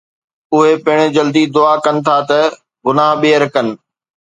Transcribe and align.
اهي 0.55 0.71
پڻ 0.85 0.97
جلدي 1.17 1.43
دعا 1.55 1.73
ڪن 1.85 1.95
ٿا 2.05 2.17
ته 2.29 2.39
گناهه 2.85 3.19
ٻيهر 3.21 3.43
ڪن 3.53 3.67